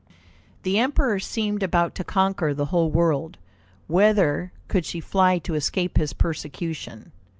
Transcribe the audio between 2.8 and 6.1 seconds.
world. Whither could she fly to escape